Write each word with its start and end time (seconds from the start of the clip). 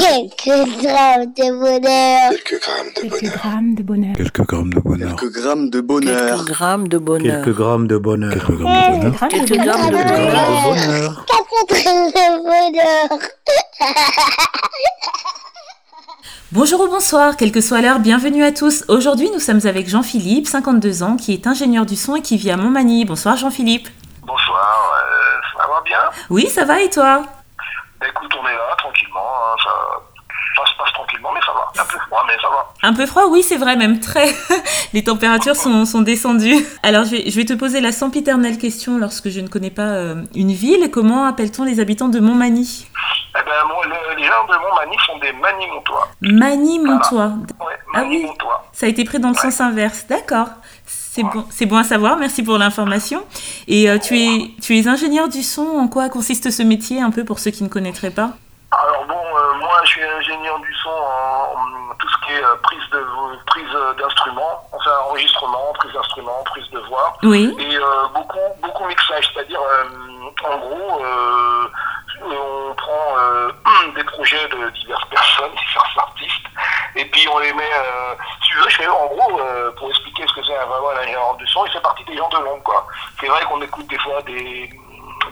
Quelques 0.00 0.82
grammes 0.82 1.32
de 1.34 1.58
bonheur. 1.58 2.30
Quelques 2.30 2.60
grammes 2.60 2.92
de 2.94 3.00
Quelques 3.00 3.20
bonheur. 3.20 3.36
grammes 3.38 3.74
de 3.74 3.82
bonheur. 3.82 4.14
Quelques 4.16 4.42
grammes 4.42 4.68
de 4.68 4.68
bonheur. 4.68 5.14
Quelques 5.14 5.22
grammes 5.24 5.58
de 5.58 5.58
bonheur. 5.58 6.12
Quelques 6.12 6.36
grammes 6.36 6.88
de 6.88 7.08
bonheur. 7.08 7.40
Quelques 7.40 7.56
grammes 7.56 7.86
de 7.86 7.98
bonheur. 7.98 8.32
Quelques 8.32 8.48
grammes 8.48 8.76
de 8.76 8.88
bonheur. 8.88 9.28
Quelques 9.28 9.56
grammes 9.56 9.90
de 9.90 9.96
Quelques 9.96 10.08
bonheur. 10.08 10.34
grammes 10.34 10.60
de 10.60 10.66
bonheur. 10.68 11.24
Quatre 11.26 11.66
grammes 11.82 12.10
de 12.10 12.26
bonheur. 12.42 13.18
Bonjour 16.52 16.80
ou 16.80 16.86
bonsoir, 16.88 17.36
quelle 17.36 17.50
que 17.52 17.60
soit 17.60 17.80
l'heure, 17.80 17.98
bienvenue 17.98 18.44
à 18.44 18.52
tous. 18.52 18.84
Aujourd'hui, 18.88 19.30
nous 19.32 19.40
sommes 19.40 19.60
avec 19.66 19.88
Jean-Philippe, 19.88 20.46
52 20.46 21.02
ans, 21.02 21.16
qui 21.16 21.32
est 21.34 21.46
ingénieur 21.46 21.84
du 21.86 21.96
son 21.96 22.16
et 22.16 22.22
qui 22.22 22.36
vit 22.36 22.50
à 22.52 22.56
Montmagny. 22.56 23.04
Bonsoir 23.04 23.36
Jean-Philippe. 23.36 23.88
Bonsoir, 24.22 24.92
euh, 24.94 25.58
ça 25.60 25.66
va 25.66 25.80
bien 25.84 25.98
Oui, 26.30 26.46
ça 26.48 26.64
va 26.64 26.80
et 26.80 26.88
toi 26.88 27.22
Bah, 28.00 28.06
Écoute, 28.08 28.30
on 28.40 28.46
est 28.46 28.52
là, 28.54 28.74
tranquillement, 28.78 29.18
hein, 29.26 29.56
ça, 29.62 29.70
ça 30.56 30.70
se 30.72 30.78
passe 30.78 30.92
tranquillement, 30.94 31.30
mais 31.34 31.40
ça 31.44 31.52
va. 31.52 31.82
Un 31.82 31.85
peu 31.98 32.04
froid, 32.08 32.24
mais 32.26 32.34
ça 32.40 32.48
va. 32.48 32.72
Un 32.88 32.92
peu 32.92 33.06
froid, 33.06 33.22
oui, 33.30 33.42
c'est 33.42 33.56
vrai, 33.56 33.76
même 33.76 34.00
très. 34.00 34.26
Les 34.92 35.02
températures 35.04 35.56
sont, 35.56 35.84
sont 35.84 36.02
descendues. 36.02 36.64
Alors, 36.82 37.04
je 37.04 37.10
vais, 37.12 37.30
je 37.30 37.36
vais 37.36 37.44
te 37.44 37.52
poser 37.54 37.80
la 37.80 37.92
sempiternelle 37.92 38.58
question 38.58 38.98
lorsque 38.98 39.28
je 39.28 39.40
ne 39.40 39.48
connais 39.48 39.70
pas 39.70 39.82
euh, 39.82 40.22
une 40.34 40.52
ville. 40.52 40.90
Comment 40.92 41.24
appelle-t-on 41.24 41.64
les 41.64 41.80
habitants 41.80 42.08
de 42.08 42.20
Montmagny? 42.20 42.86
Eh 43.38 43.42
ben, 43.44 43.50
le- 43.84 44.16
les 44.16 44.24
gens 44.24 44.44
de 44.48 44.52
Montmagny 44.58 44.96
sont 45.06 45.18
des 45.18 45.32
Manimontois. 45.32 46.08
Magny-Montois. 46.22 47.32
Ouais, 47.60 47.78
Ah 47.94 48.04
oui. 48.08 48.26
Ça 48.72 48.86
a 48.86 48.88
été 48.88 49.04
pris 49.04 49.18
dans 49.18 49.28
le 49.30 49.34
sens 49.34 49.60
inverse. 49.60 50.06
D'accord. 50.08 50.48
C'est 50.86 51.22
bon, 51.22 51.44
c'est 51.50 51.64
bon 51.66 51.76
à 51.78 51.84
savoir. 51.84 52.16
Merci 52.18 52.42
pour 52.42 52.58
l'information. 52.58 53.22
Et 53.68 53.88
euh, 53.90 53.98
tu 53.98 54.18
es, 54.18 54.50
tu 54.60 54.78
es 54.78 54.86
ingénieur 54.86 55.28
du 55.28 55.42
son. 55.42 55.62
En 55.66 55.88
quoi 55.88 56.08
consiste 56.10 56.50
ce 56.50 56.62
métier, 56.62 57.00
un 57.00 57.10
peu 57.10 57.24
pour 57.24 57.38
ceux 57.38 57.50
qui 57.50 57.62
ne 57.64 57.68
connaîtraient 57.68 58.10
pas? 58.10 58.30
Alors 58.70 59.06
bon, 59.08 59.14
euh, 59.14 59.58
moi, 59.60 59.80
je 59.84 59.90
suis 59.92 60.02
ingénieur 60.02 60.58
du 60.60 60.74
son 60.82 60.90
en 60.90 61.94
tout 61.98 62.08
ce 62.08 62.26
qui 62.26 62.32
est 62.32 62.42
euh, 62.44 62.45
prise 62.62 62.90
de 62.92 63.04
prise 63.46 63.74
euh, 63.74 63.94
d'instruments, 63.94 64.62
enfin 64.72 64.90
enregistrement, 65.08 65.72
prise 65.74 65.92
d'instruments, 65.92 66.42
prise 66.44 66.68
de 66.70 66.78
voix. 66.80 67.16
Oui. 67.22 67.54
et 67.58 67.76
euh, 67.76 68.08
beaucoup 68.14 68.38
beaucoup 68.62 68.84
mixage, 68.86 69.30
c'est-à-dire 69.32 69.60
euh, 69.60 70.48
en 70.50 70.58
gros 70.58 71.02
euh, 71.04 71.68
on 72.22 72.74
prend 72.74 73.18
euh, 73.18 73.50
des 73.94 74.04
projets 74.04 74.48
de 74.48 74.70
diverses 74.70 75.08
personnes, 75.10 75.50
diverses 75.68 75.98
artistes, 75.98 76.46
et 76.94 77.04
puis 77.06 77.28
on 77.28 77.38
les 77.38 77.52
met, 77.52 77.62
euh, 77.62 78.14
si 78.42 78.50
tu 78.50 78.56
veux, 78.58 78.68
je 78.68 78.76
fais 78.76 78.88
en 78.88 79.06
gros 79.06 79.40
euh, 79.40 79.70
pour 79.72 79.88
expliquer 79.90 80.24
ce 80.26 80.32
que 80.34 80.44
c'est 80.46 80.54
vraiment 80.54 80.90
un 80.90 81.02
ingénieur 81.02 81.34
du 81.36 81.46
son, 81.46 81.64
il 81.66 81.72
fait 81.72 81.80
partie 81.80 82.04
des 82.04 82.16
gens 82.16 82.28
de 82.28 82.38
l'ombre 82.38 82.62
quoi. 82.62 82.86
C'est 83.20 83.26
vrai 83.28 83.42
qu'on 83.44 83.60
écoute 83.62 83.86
des 83.88 83.98
fois 83.98 84.22
des 84.22 84.70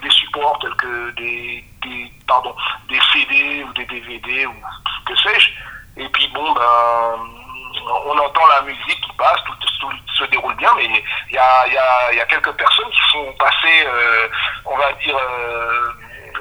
des 0.02 0.10
supports 0.10 0.58
tels 0.60 0.74
que 0.74 1.10
des, 1.12 1.64
des 1.82 2.12
pardon 2.26 2.54
des 2.88 3.00
CD 3.12 3.64
ou 3.64 3.72
des 3.72 3.86
DVD 3.86 4.46
ou 4.46 4.54
que 5.06 5.16
sais-je, 5.16 5.50
et 5.96 6.08
puis 6.08 6.28
bon 6.28 6.52
ben 6.52 7.18
on 7.86 8.18
entend 8.18 8.46
la 8.48 8.62
musique 8.62 9.00
qui 9.00 9.12
passe, 9.16 9.42
tout, 9.44 9.90
se 10.18 10.24
déroule 10.24 10.54
bien, 10.56 10.72
mais 10.76 10.84
il 10.84 11.34
y 11.34 11.38
a, 11.38 12.24
quelques 12.26 12.52
personnes 12.52 12.90
qui 12.90 13.10
sont 13.12 13.32
passées, 13.38 13.86
euh, 13.86 14.28
on 14.64 14.76
va 14.76 14.92
dire, 15.04 15.16
euh, 15.16 15.88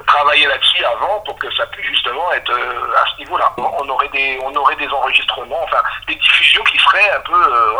travailler 0.06 0.46
là-dessus 0.46 0.84
avant 0.84 1.20
pour 1.20 1.38
que 1.38 1.52
ça 1.54 1.66
puisse 1.66 1.86
justement 1.86 2.32
être 2.32 2.52
euh, 2.52 2.94
à 2.96 3.04
ce 3.10 3.18
niveau-là. 3.18 3.52
On 3.56 3.88
aurait 3.88 4.08
des, 4.08 4.38
on 4.42 4.54
aurait 4.54 4.76
des 4.76 4.88
enregistrements, 4.88 5.62
enfin 5.64 5.82
des 6.06 6.14
diffusions 6.14 6.62
qui 6.64 6.78
seraient 6.78 7.10
un 7.10 7.20
peu, 7.20 7.34
euh. 7.34 7.73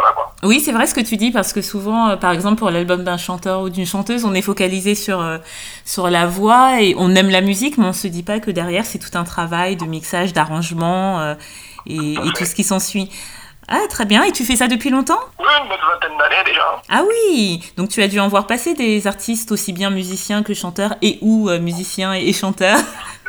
Oui, 0.45 0.61
c'est 0.61 0.73
vrai 0.73 0.87
ce 0.87 0.95
que 0.95 1.01
tu 1.01 1.17
dis 1.17 1.31
parce 1.31 1.55
que 1.55 1.63
souvent, 1.63 2.11
euh, 2.11 2.17
par 2.17 2.31
exemple, 2.33 2.57
pour 2.57 2.71
l'album 2.71 3.03
d'un 3.03 3.17
chanteur 3.17 3.63
ou 3.63 3.71
d'une 3.71 3.87
chanteuse, 3.87 4.27
on 4.27 4.35
est 4.35 4.43
focalisé 4.43 4.95
sur, 4.95 5.21
euh, 5.21 5.39
sur 5.87 6.11
la 6.11 6.27
voix 6.27 6.83
et 6.83 6.95
on 6.99 7.15
aime 7.15 7.31
la 7.31 7.41
musique, 7.41 7.79
mais 7.79 7.87
on 7.87 7.95
se 7.95 8.07
dit 8.09 8.23
pas 8.23 8.41
que 8.41 8.51
derrière, 8.51 8.85
c'est 8.85 8.99
tout 8.99 9.17
un 9.17 9.25
travail 9.25 9.77
de 9.77 9.87
mixage, 9.87 10.35
d'arrangement 10.35 11.21
euh, 11.21 11.35
et, 11.87 12.15
et 12.15 12.33
tout 12.37 12.45
ce 12.45 12.55
qui 12.55 12.63
s'ensuit. 12.63 13.11
Ah, 13.69 13.81
très 13.89 14.05
bien. 14.05 14.23
Et 14.25 14.33
tu 14.33 14.45
fais 14.45 14.57
ça 14.57 14.69
depuis 14.69 14.91
longtemps? 14.91 15.21
Oui, 15.39 15.47
une 15.63 15.69
bonne 15.71 15.79
vingtaine 15.79 16.19
d'années 16.19 16.45
déjà. 16.45 16.83
Ah 16.91 17.03
oui 17.09 17.63
Donc 17.79 17.89
tu 17.89 18.03
as 18.03 18.09
dû 18.09 18.21
en 18.21 18.29
voir 18.29 18.47
passer 18.47 18.75
des 18.75 19.07
artistes 19.07 19.51
aussi 19.53 19.73
bien 19.73 19.89
musiciens 19.89 20.43
que 20.43 20.53
chanteurs 20.53 20.95
et 21.01 21.19
ou 21.23 21.49
musiciens 21.59 22.15
et, 22.15 22.29
et 22.29 22.33
chanteurs. 22.35 22.77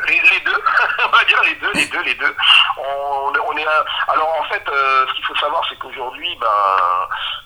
Les, 0.06 0.14
les 0.14 0.44
deux, 0.44 0.52
on 1.08 1.16
va 1.16 1.24
dire 1.24 1.40
les 1.44 1.54
deux, 1.54 1.72
les 1.80 1.86
deux, 1.86 2.02
les 2.04 2.14
deux. 2.14 2.34
On, 2.78 3.32
on 3.45 3.45
un- 3.64 4.12
alors 4.12 4.34
en 4.40 4.44
fait, 4.44 4.62
euh, 4.68 5.06
ce 5.08 5.14
qu'il 5.14 5.24
faut 5.24 5.36
savoir, 5.36 5.62
c'est 5.68 5.78
qu'aujourd'hui, 5.78 6.36
ben, 6.40 6.46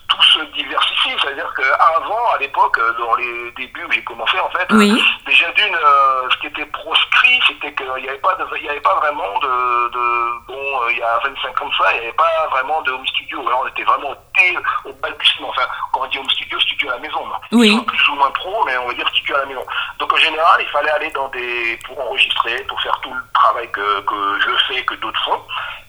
tout 0.09 0.21
se 0.23 0.39
diversifie. 0.53 1.15
C'est-à-dire 1.21 1.51
qu'avant, 1.55 2.31
à 2.35 2.37
l'époque, 2.39 2.77
euh, 2.79 2.93
dans 2.99 3.15
les 3.15 3.51
débuts 3.51 3.85
où 3.85 3.91
j'ai 3.91 4.03
commencé, 4.03 4.37
en 4.39 4.49
fait, 4.49 4.67
Oui. 4.71 4.91
euh, 4.91 5.25
déjà 5.29 5.49
d'une, 5.51 5.75
euh, 5.75 6.29
ce 6.31 6.37
qui 6.37 6.47
était 6.47 6.65
proscrit, 6.65 7.39
c'était 7.47 7.73
qu'il 7.73 7.85
n'y 8.01 8.09
avait 8.09 8.17
pas 8.17 8.35
de, 8.35 8.45
il 8.57 8.65
y 8.65 8.69
avait 8.69 8.81
pas 8.81 8.95
vraiment 8.95 9.39
de, 9.39 9.89
de 9.89 10.45
bon, 10.47 10.87
il 10.89 10.97
y 10.97 11.03
a 11.03 11.19
25 11.23 11.61
ans 11.61 11.67
de 11.69 11.73
ça, 11.75 11.93
il 11.93 11.99
n'y 12.01 12.05
avait 12.07 12.13
pas 12.17 12.47
vraiment 12.51 12.81
de 12.81 12.91
home 12.91 13.07
studio. 13.07 13.45
Alors, 13.47 13.61
on 13.63 13.67
était 13.67 13.83
vraiment 13.83 14.11
au, 14.85 14.93
balbutiement. 15.01 15.49
Enfin, 15.49 15.67
quand 15.93 16.01
on 16.01 16.07
dit 16.07 16.17
home 16.19 16.29
studio, 16.29 16.59
studio 16.81 16.91
à 16.91 16.95
la 16.95 17.01
maison. 17.01 17.29
là. 17.29 17.39
Oui. 17.51 17.79
Plus 17.85 18.09
ou 18.09 18.15
moins 18.15 18.31
pro, 18.31 18.63
mais 18.65 18.77
on 18.77 18.87
va 18.87 18.93
dire 18.93 19.07
studio 19.09 19.35
à 19.35 19.39
la 19.39 19.45
maison. 19.45 19.65
Donc 19.99 20.11
en 20.13 20.17
général, 20.17 20.57
il 20.61 20.67
fallait 20.67 20.91
aller 20.91 21.11
dans 21.11 21.27
des 21.29 21.77
pour 21.85 21.99
enregistrer, 21.99 22.55
pour 22.63 22.81
faire 22.81 22.99
tout 23.01 23.13
le 23.13 23.21
travail 23.33 23.69
que, 23.71 24.01
que 24.01 24.39
je 24.41 24.73
fais, 24.73 24.83
que 24.83 24.95
d'autres 24.95 25.23
font. 25.23 25.41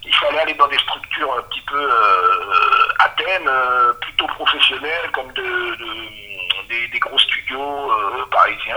Il 0.05 0.15
fallait 0.17 0.41
aller 0.41 0.55
dans 0.55 0.67
des 0.69 0.79
structures 0.79 1.33
un 1.39 1.43
petit 1.43 1.61
peu 1.63 1.81
euh, 1.81 2.89
à 2.99 3.09
thème, 3.11 3.47
euh, 3.49 3.93
plutôt 3.95 4.27
professionnelles, 4.27 5.11
comme 5.13 5.33
de, 5.33 5.43
de- 5.43 6.69
des, 6.69 6.89
des 6.89 6.99
gros 7.01 7.19
studios 7.19 7.93
euh, 7.93 8.25
parisiens, 8.31 8.77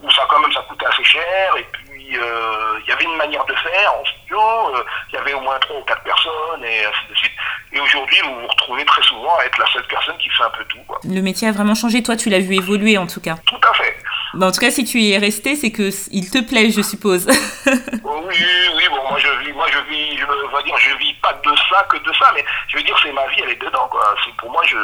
où, 0.00 0.06
où 0.06 0.10
ça 0.12 0.26
quand 0.28 0.38
même 0.40 0.52
ça 0.52 0.60
coûtait 0.62 0.86
assez 0.86 1.04
cher. 1.04 1.56
Et 1.56 1.64
puis 1.72 2.18
euh, 2.18 2.78
il 2.82 2.88
y 2.88 2.92
avait 2.92 3.04
une 3.04 3.16
manière 3.16 3.44
de 3.44 3.54
faire 3.54 3.92
en 4.00 4.04
studio. 4.04 4.40
Il 5.10 5.14
y 5.14 5.18
avait 5.18 5.34
au 5.34 5.40
moins 5.40 5.58
trois 5.58 5.76
ou 5.76 5.82
quatre 5.84 6.02
personnes 6.02 6.64
et 6.64 6.84
ainsi 6.84 7.00
de 7.07 7.07
suite. 7.07 7.07
Et 7.78 7.80
aujourd'hui, 7.80 8.18
vous 8.24 8.40
vous 8.40 8.46
retrouvez 8.48 8.84
très 8.84 9.02
souvent 9.02 9.36
à 9.38 9.44
être 9.44 9.56
la 9.56 9.66
seule 9.72 9.86
personne 9.86 10.16
qui 10.18 10.28
fait 10.30 10.42
un 10.42 10.50
peu 10.50 10.64
tout. 10.64 10.80
Quoi. 10.88 10.98
Le 11.04 11.20
métier 11.20 11.46
a 11.46 11.52
vraiment 11.52 11.76
changé. 11.76 12.02
Toi, 12.02 12.16
tu 12.16 12.28
l'as 12.28 12.40
vu 12.40 12.56
évoluer 12.56 12.98
en 12.98 13.06
tout 13.06 13.20
cas. 13.20 13.36
Tout 13.46 13.60
à 13.70 13.72
fait. 13.74 13.96
Bah, 14.34 14.48
en 14.48 14.52
tout 14.52 14.58
cas, 14.60 14.72
si 14.72 14.84
tu 14.84 14.98
y 14.98 15.12
es 15.12 15.18
resté, 15.18 15.54
c'est 15.54 15.70
que 15.70 15.90
il 16.10 16.28
te 16.28 16.38
plaît, 16.38 16.72
je 16.72 16.82
suppose. 16.82 17.26
Oh 18.04 18.24
Oui, 18.26 18.34
oui, 18.76 18.82
bon, 18.90 18.96
moi 19.08 19.18
je 19.18 19.28
vis, 19.44 19.52
moi 19.52 19.66
je 19.70 19.78
vis, 19.90 20.18
je 20.18 20.24
veux 20.24 20.62
dire, 20.64 20.76
je 20.78 20.96
vis 20.98 21.14
pas 21.22 21.32
de 21.34 21.50
ça 21.70 21.86
que 21.90 21.98
de 21.98 22.12
ça, 22.14 22.32
mais 22.34 22.44
je 22.68 22.78
veux 22.78 22.82
dire, 22.82 22.98
c'est 23.02 23.12
ma 23.12 23.26
vie, 23.28 23.40
elle 23.44 23.50
est 23.50 23.60
dedans, 23.60 23.86
quoi. 23.90 24.14
C'est 24.24 24.34
pour 24.36 24.50
moi, 24.50 24.62
je, 24.66 24.76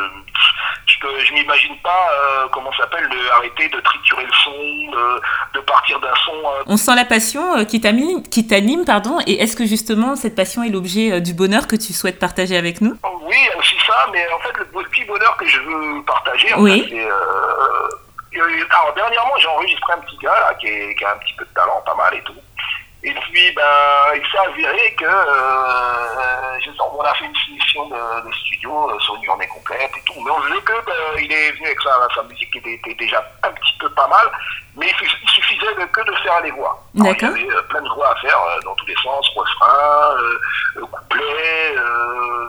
je, 1.27 1.33
m'imagine 1.35 1.77
pas, 1.83 2.09
euh, 2.13 2.47
comment 2.53 2.71
ça 2.73 2.85
s'appelle, 2.85 3.09
de 3.09 3.31
arrêter 3.37 3.69
de 3.69 3.81
triturer 3.81 4.25
le 4.25 4.33
son, 4.33 4.51
de, 4.51 5.21
de 5.55 5.61
partir 5.61 6.01
d'un 6.01 6.15
son. 6.25 6.33
euh, 6.33 6.63
On 6.67 6.77
sent 6.77 6.95
la 6.95 7.05
passion 7.05 7.57
euh, 7.59 7.65
qui 7.65 7.81
t'anime, 7.81 8.23
qui 8.23 8.47
t'anime, 8.47 8.85
pardon. 8.85 9.19
Et 9.27 9.43
est-ce 9.43 9.57
que 9.57 9.67
justement 9.67 10.17
cette 10.17 10.35
passion 10.37 10.63
est 10.63 10.71
l'objet 10.71 11.13
euh, 11.13 11.21
du 11.21 11.35
bonheur 11.35 11.67
que 11.67 11.77
tu 11.77 11.93
souhaites 11.93 12.19
partager 12.19 12.57
avec 12.57 12.81
nous? 12.81 12.97
Oui, 13.23 13.35
il 13.41 13.47
y 13.47 13.51
a 13.51 13.59
aussi 13.59 13.77
ça, 13.87 14.07
mais 14.13 14.25
en 14.33 14.39
fait, 14.41 14.53
le 14.59 14.65
petit 14.67 15.05
bonheur 15.05 15.37
que 15.37 15.47
je 15.47 15.61
veux 15.61 16.03
partager, 16.05 16.53
en 16.55 16.61
Oui. 16.63 16.83
fait, 16.89 16.97
c'est. 16.97 17.09
alors, 18.71 18.93
dernièrement, 18.95 19.33
j'ai 19.39 19.49
enregistré 19.49 19.93
un 19.93 19.99
petit 19.99 20.17
gars, 20.19 20.35
là, 20.41 20.55
qui, 20.55 20.67
est- 20.67 20.95
qui 20.97 21.05
a 21.05 21.13
un 21.13 21.19
petit 21.19 21.35
peu 21.39 21.45
de 21.45 21.51
talent, 21.55 21.83
pas 21.87 21.95
mal 21.95 22.15
et 22.15 22.23
tout. 22.23 22.35
Et 23.07 23.13
puis, 23.13 23.53
ben, 23.53 24.15
il 24.15 24.23
s'est 24.31 24.39
avéré 24.39 24.95
que. 24.95 25.05
Euh, 25.05 26.59
sens- 26.77 26.91
on 26.97 27.03
a 27.03 27.15
fait 27.15 27.27
une 27.27 27.37
finition 27.37 27.87
de, 27.89 28.27
de 28.27 28.33
studio 28.35 28.91
euh, 28.91 28.99
sur 29.01 29.15
une 29.17 29.25
journée 29.25 29.47
complète 29.49 29.91
et 29.97 30.01
tout. 30.07 30.19
Mais 30.25 30.31
on 30.31 30.41
faisait 30.43 30.61
que. 30.63 30.73
ben, 30.87 30.93
il 31.19 31.31
est 31.33 31.53
venu 31.53 31.67
avec 31.67 31.81
sa, 31.83 32.09
sa 32.15 32.23
musique 32.23 32.51
qui 32.51 32.59
était, 32.59 32.75
était 32.75 32.95
déjà 32.95 33.23
un 33.43 33.51
petit 33.51 33.75
peu 33.79 33.91
pas 33.91 34.07
mal, 34.09 34.31
mais 34.77 34.87
il, 34.89 34.95
suff- 34.95 35.19
il 35.23 35.29
suffisait 35.31 35.75
de- 35.75 35.85
que 35.85 36.01
de 36.01 36.15
faire 36.17 36.41
les 36.41 36.51
voix. 36.53 36.83
Alors. 36.99 37.13
Il 37.37 37.43
y 37.45 37.45
avait 37.51 37.55
euh, 37.57 37.63
plein 37.63 37.83
de 37.83 37.89
voix 37.91 38.11
à 38.11 38.17
faire 38.17 38.41
euh, 38.41 38.61
dans 38.65 38.75
tous 38.77 38.87
les 38.87 38.97
sens 39.03 39.29
refrain, 39.37 40.17
euh, 40.17 40.39
euh, 40.79 40.87
couplet. 40.87 41.75
Euh, 41.77 42.49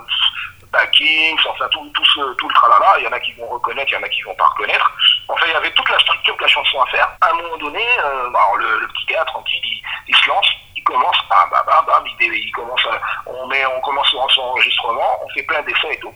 backing, 0.71 1.37
enfin 1.47 1.67
tout, 1.71 1.89
tout, 1.93 2.03
ce, 2.03 2.33
tout 2.33 2.49
le 2.49 2.53
tralala, 2.53 2.95
il 2.99 3.05
y 3.05 3.07
en 3.07 3.11
a 3.13 3.19
qui 3.21 3.31
vont 3.35 3.47
reconnaître, 3.47 3.89
il 3.91 3.95
y 3.95 3.97
en 3.97 4.03
a 4.03 4.09
qui 4.09 4.21
vont 4.23 4.35
pas 4.35 4.43
reconnaître. 4.47 4.91
Enfin, 5.29 5.45
il 5.47 5.53
y 5.53 5.55
avait 5.55 5.71
toute 5.71 5.89
la 5.89 5.97
structure 5.99 6.35
de 6.35 6.41
la 6.41 6.47
chanson 6.49 6.81
à 6.81 6.85
faire. 6.87 7.09
À 7.21 7.29
un 7.31 7.33
moment 7.35 7.55
donné, 7.57 7.85
euh, 8.03 8.27
alors 8.27 8.57
le, 8.57 8.79
le 8.79 8.87
petit 8.89 9.05
gars, 9.05 9.23
tranquille, 9.23 9.61
il, 9.63 9.74
il 10.07 10.15
se 10.15 10.27
lance, 10.29 10.47
il 10.75 10.83
commence, 10.83 11.17
bam, 11.29 11.49
bam, 11.51 11.63
bam, 11.65 11.85
bam, 11.85 12.03
il, 12.19 12.51
commence 12.51 12.85
à- 12.85 12.99
on, 13.29 13.47
met, 13.47 13.65
on 13.65 13.81
commence 13.81 14.07
son 14.11 14.27
son 14.29 14.41
enregistrement, 14.41 15.19
on 15.23 15.29
fait 15.29 15.43
plein 15.43 15.61
d'essais 15.63 15.93
et 15.93 15.99
tout. 15.99 16.13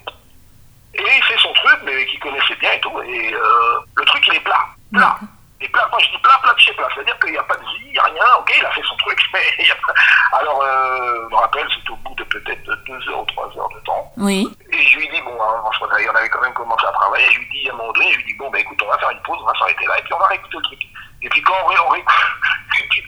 Et 0.95 1.01
il 1.03 1.23
fait 1.23 1.37
son 1.37 1.53
truc, 1.53 1.79
mais 1.83 2.05
qu'il 2.07 2.19
connaissait 2.19 2.55
bien 2.55 2.71
et 2.73 2.79
tout, 2.81 3.01
et 3.01 3.33
euh, 3.33 3.79
le 3.95 4.05
truc, 4.05 4.25
il 4.27 4.35
est 4.35 4.39
plat, 4.41 4.65
plat. 4.93 5.17
Et 5.61 5.67
plat, 5.69 5.87
quand 5.91 5.99
je 5.99 6.09
dis 6.11 6.17
plat, 6.19 6.39
plat 6.41 6.53
de 6.53 6.59
chez 6.59 6.73
plat, 6.73 6.87
c'est-à-dire 6.95 7.19
qu'il 7.19 7.31
n'y 7.31 7.37
a 7.37 7.43
pas 7.43 7.55
de 7.57 7.61
vie, 7.65 7.83
il 7.87 7.91
n'y 7.91 7.99
a 7.99 8.03
rien, 8.03 8.23
ok, 8.39 8.53
il 8.57 8.65
a 8.65 8.71
fait 8.71 8.81
son 8.87 8.95
truc, 8.97 9.19
mais 9.33 9.41
il 9.59 9.67
y 9.67 9.71
a 9.71 9.75
pas... 9.75 9.93
Alors, 10.39 10.61
euh, 10.63 11.25
je 11.27 11.33
me 11.35 11.35
rappelle, 11.35 11.67
c'était 11.75 11.91
au 11.91 11.95
bout 11.97 12.15
de 12.15 12.23
peut-être 12.23 12.63
deux 12.85 13.09
heures 13.09 13.19
ou 13.21 13.25
trois 13.25 13.45
heures 13.57 13.69
de 13.69 13.79
temps, 13.81 14.11
Oui. 14.17 14.47
et 14.71 14.81
je 14.83 14.97
lui 14.97 15.09
dis, 15.09 15.21
bon, 15.21 15.37
hein, 15.41 15.61
on 15.63 16.15
avait 16.15 16.29
quand 16.29 16.41
même 16.41 16.53
commencé 16.53 16.85
à 16.87 16.91
travailler. 16.91 17.25
Je 17.31 17.39
lui 17.39 17.49
dis, 17.51 17.69
à 17.69 17.73
un 17.73 17.77
moment 17.77 17.91
donné, 17.91 18.11
je 18.11 18.17
lui 18.17 18.23
dis, 18.25 18.33
bon, 18.35 18.49
ben 18.49 18.59
écoute, 18.59 18.79
on 18.83 18.87
va 18.89 18.97
faire 18.97 19.09
une 19.11 19.21
pause, 19.21 19.37
on 19.41 19.45
va 19.45 19.53
s'arrêter 19.59 19.85
là, 19.85 19.99
et 19.99 20.01
puis 20.03 20.13
on 20.13 20.19
va 20.19 20.27
réécouter 20.27 20.57
le 20.57 20.63
truc. 20.63 20.79
Et 21.21 21.29
puis 21.29 21.41
quand 21.41 21.53
on, 21.63 21.67
ré- 21.67 21.75
on, 21.85 21.89
réécoute, 21.89 22.15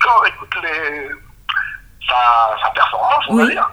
quand 0.01 0.17
on 0.17 0.21
réécoute 0.21 0.55
les, 0.63 1.09
sa, 2.07 2.55
sa 2.61 2.69
performance, 2.71 3.25
on 3.29 3.35
va 3.35 3.45
dire, 3.47 3.69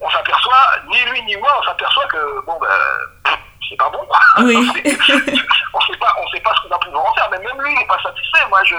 on 0.00 0.10
s'aperçoit, 0.10 0.66
ni 0.88 0.98
lui 1.10 1.22
ni 1.24 1.36
moi, 1.36 1.50
on 1.60 1.62
s'aperçoit 1.64 2.06
que, 2.06 2.44
bon, 2.46 2.58
ben, 2.60 3.36
c'est 3.68 3.76
pas 3.76 3.90
bon. 3.90 4.04
quoi. 4.06 4.18
Oui. 4.38 4.56
on 5.74 5.80
sait 5.80 5.98
pas, 5.98 6.14
on 6.18 6.28
sait 6.28 6.40
pas 6.40 6.54
ce 6.56 6.62
qu'on 6.62 6.68
va 6.68 6.78
pouvoir 6.78 7.04
en 7.04 7.14
faire, 7.14 7.28
mais 7.30 7.38
même 7.38 7.62
lui, 7.62 7.72
il 7.72 7.78
n'est 7.78 7.86
pas 7.86 8.00
satisfait. 8.02 8.46
Moi, 8.48 8.60
je, 8.64 8.76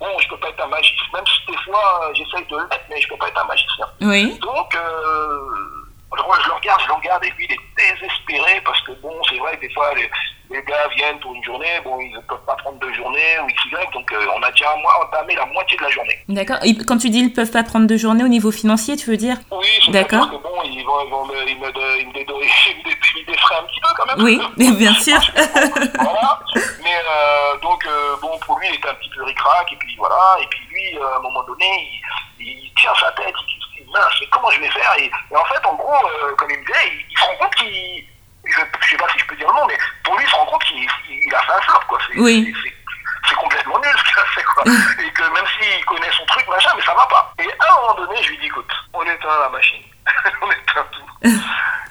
bon, 0.00 0.18
je 0.18 0.28
peux 0.28 0.36
pas 0.38 0.48
être 0.48 0.64
un 0.64 0.68
magicien, 0.68 1.04
même 1.14 1.26
si 1.26 1.52
des 1.52 1.58
fois 1.58 2.10
j'essaye 2.14 2.46
de 2.46 2.56
l'être, 2.56 2.84
mais 2.90 3.00
je 3.00 3.08
peux 3.08 3.16
pas 3.16 3.28
être 3.28 3.40
un 3.40 3.46
magicien. 3.46 3.86
Oui. 4.00 4.38
Donc, 4.40 4.74
euh, 4.74 5.38
je 6.12 6.48
le 6.48 6.54
regarde, 6.54 6.80
je 6.82 6.88
le 6.88 6.94
regarde, 6.94 7.24
et 7.24 7.30
lui, 7.30 7.46
il 7.48 7.52
est 7.52 7.92
désespéré, 7.92 8.60
parce 8.64 8.80
que 8.82 8.92
bon, 9.00 9.14
c'est 9.28 9.38
vrai 9.38 9.56
que 9.56 9.62
des 9.62 9.72
fois, 9.72 9.94
les, 9.94 10.10
les 10.54 10.62
gars 10.62 10.88
viennent 10.96 11.18
pour 11.20 11.34
une 11.34 11.42
journée, 11.44 11.80
bon, 11.84 11.98
ils 12.00 12.12
ne 12.12 12.20
peuvent 12.20 12.44
pas 12.46 12.54
prendre 12.56 12.78
deux 12.78 12.92
journées 12.94 13.38
ou 13.42 13.46
XY, 13.46 13.76
donc 13.92 14.10
euh, 14.12 14.26
on 14.36 14.42
a 14.42 14.50
déjà 14.52 14.72
un 14.72 14.76
mois 14.76 14.92
entamé 15.04 15.34
la 15.34 15.46
moitié 15.46 15.76
de 15.76 15.82
la 15.82 15.90
journée. 15.90 16.16
D'accord. 16.28 16.58
Et 16.62 16.76
quand 16.76 16.96
tu 16.98 17.10
dis 17.10 17.18
ils 17.20 17.32
peuvent 17.32 17.50
pas 17.50 17.64
prendre 17.64 17.86
de 17.86 17.96
journée 17.96 18.22
au 18.24 18.28
niveau 18.28 18.52
financier, 18.52 18.96
tu 18.96 19.10
veux 19.10 19.16
dire? 19.16 19.36
Oui, 19.50 19.66
D'accord. 19.92 20.30
que 20.30 20.36
bon, 20.36 20.62
ils 20.64 20.84
vont, 20.84 21.04
ils 21.04 21.10
vont 21.10 21.26
me, 21.26 21.48
ils 21.48 21.58
me, 21.58 21.72
de- 21.72 22.00
ils 22.00 22.08
me, 22.08 22.12
dédo- 22.12 22.40
ils 23.16 23.22
me 23.26 23.32
défraient 23.32 23.56
un 23.56 23.64
petit 23.64 23.80
peu 23.80 23.88
quand 23.96 24.06
même. 24.06 24.24
Oui, 24.24 24.72
bien 24.78 24.94
sûr. 24.94 25.18
voilà. 25.98 26.40
Mais 26.82 26.96
euh, 26.96 27.56
donc, 27.60 27.84
euh, 27.86 28.16
bon, 28.22 28.38
pour 28.46 28.58
lui, 28.58 28.68
il 28.70 28.76
était 28.76 28.88
un 28.88 28.94
petit 28.94 29.10
peu 29.10 29.24
ric-rac, 29.24 29.72
et 29.72 29.76
puis 29.76 29.96
voilà. 29.98 30.36
Et 30.40 30.46
puis 30.46 30.60
lui, 30.70 30.98
euh, 30.98 31.14
à 31.14 31.16
un 31.16 31.20
moment 31.20 31.42
donné, 31.44 31.66
il, 32.38 32.46
il 32.46 32.72
tient 32.80 32.94
sa 33.00 33.10
tête, 33.12 33.34
il 33.48 33.62
se 33.80 33.82
dit, 33.84 33.90
mince, 33.92 34.14
mais 34.20 34.26
comment 34.30 34.50
je 34.50 34.60
vais 34.60 34.70
faire? 34.70 34.94
Et, 34.98 35.06
et 35.06 35.36
en 35.36 35.44
fait, 35.46 35.64
en 35.66 35.74
gros, 35.74 35.94
comme 36.38 36.50
il 36.50 36.58
me 36.58 36.64
disait, 36.66 36.92
il, 37.10 37.18
se 37.18 37.24
rend 37.24 37.36
compte 37.40 37.54
qu'il. 37.56 38.04
Je, 38.46 38.60
je 38.82 38.90
sais 38.90 38.96
pas 38.98 39.06
si 39.10 39.18
je 39.18 39.24
peux 39.26 39.36
dire 39.36 39.48
le 39.48 39.54
nom, 39.58 39.66
mais 39.66 39.78
compte 40.54 40.64
qu'il 40.64 40.78
il- 40.78 41.24
il 41.26 41.34
a 41.34 41.40
fait 41.42 41.52
un 41.52 41.60
flop, 41.62 41.80
quoi. 41.88 41.98
Oui. 42.16 42.54
c'est 43.28 43.34
complètement 43.36 43.78
nul 43.78 43.94
ce 43.98 44.04
qu'il 44.04 44.18
a 44.20 44.24
fait, 44.26 44.42
quoi. 44.44 44.62
et 45.04 45.10
que 45.12 45.22
même 45.32 45.46
s'il 45.58 45.84
connaît 45.86 46.12
son 46.12 46.24
truc, 46.26 46.46
machin, 46.48 46.70
mais 46.76 46.82
ça 46.84 46.94
va 46.94 47.06
pas. 47.06 47.32
Et 47.38 47.48
à 47.48 47.72
un 47.72 47.80
moment 47.80 47.94
donné, 47.94 48.22
je 48.22 48.30
lui 48.30 48.38
dis, 48.38 48.46
écoute, 48.46 48.70
on 48.92 49.02
éteint 49.02 49.38
la 49.40 49.48
machine, 49.48 49.82
on 50.42 50.50
éteint 50.50 50.86
tout. 50.92 51.28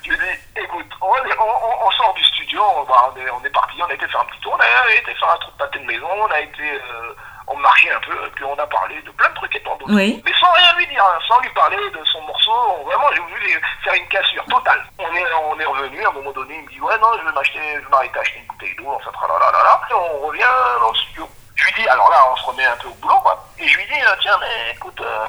Je 0.03 0.09
lui 0.09 0.17
dis, 0.17 0.61
écoute, 0.61 0.85
on, 1.01 1.15
est- 1.15 1.37
on, 1.39 1.43
on- 1.43 1.87
on 1.87 1.91
sort 1.91 2.13
du 2.13 2.23
studio, 2.23 2.61
on, 2.75 2.83
va- 2.83 3.11
on 3.13 3.17
est, 3.19 3.29
on 3.31 3.43
est 3.43 3.49
parti, 3.49 3.81
on 3.81 3.89
a 3.89 3.92
été 4.03 4.11
faire 4.11 4.21
un 4.21 4.25
petit 4.25 4.39
tour, 4.41 4.53
on 4.55 4.59
a 4.61 4.93
été 4.93 5.13
faire 5.15 5.29
un 5.29 5.37
trou 5.37 5.51
de 5.51 5.57
pâté 5.57 5.79
de 5.79 5.85
maison, 5.85 6.07
on 6.17 6.31
a 6.31 6.39
été, 6.39 6.63
euh, 6.63 7.13
on 7.47 7.55
marchait 7.57 7.91
un 7.91 7.99
peu, 7.99 8.15
puis 8.35 8.43
on 8.45 8.57
a 8.57 8.67
parlé 8.67 9.01
de 9.01 9.11
plein 9.11 9.29
de 9.29 9.33
trucs 9.35 9.55
et 9.55 9.63
tant 9.63 9.75
d'autres. 9.77 9.93
Oui. 9.93 10.21
Mais 10.25 10.33
sans 10.39 10.51
rien 10.51 10.73
lui 10.77 10.87
dire, 10.87 11.03
hein, 11.03 11.19
sans 11.27 11.39
lui 11.41 11.49
parler 11.49 11.77
de 11.77 12.03
son 12.05 12.21
morceau, 12.21 12.51
on- 12.51 12.83
vraiment, 12.85 13.07
j'ai 13.13 13.19
voulu 13.21 13.61
faire 13.83 13.93
une 13.93 14.07
cassure 14.09 14.45
totale. 14.45 14.83
On 14.99 15.13
est, 15.13 15.25
on 15.51 15.59
est 15.59 15.65
revenu, 15.65 16.05
à 16.05 16.09
un 16.09 16.13
moment 16.13 16.31
donné, 16.31 16.55
il 16.55 16.63
me 16.63 16.69
dit, 16.69 16.79
ouais, 16.81 16.97
non, 16.99 17.07
je 17.19 17.25
vais 17.25 17.31
m'acheter, 17.33 17.59
je 17.75 17.79
vais 17.79 17.89
m'arrêter 17.89 18.17
à 18.17 18.21
acheter 18.21 18.39
une 18.39 18.47
bouteille 18.47 18.75
d'eau, 18.77 18.91
enfin, 18.91 19.11
tralalalala. 19.11 19.81
Et 19.89 19.93
on 19.93 20.27
revient 20.27 20.53
dans 20.79 20.89
le 20.91 20.95
studio. 20.97 21.29
Je 21.55 21.65
lui 21.65 21.73
dis, 21.83 21.87
alors 21.87 22.09
là, 22.09 22.17
on 22.31 22.35
se 22.35 22.45
remet 22.45 22.65
un 22.65 22.75
peu 22.77 22.87
au 22.87 22.93
boulot, 22.95 23.19
quoi. 23.21 23.45
Et 23.59 23.67
je 23.67 23.77
lui 23.77 23.85
dis, 23.85 24.01
euh, 24.01 24.15
tiens, 24.21 24.37
mais 24.39 24.71
écoute, 24.73 24.99
euh, 25.01 25.25